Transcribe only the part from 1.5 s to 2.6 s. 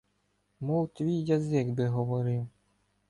би говорив.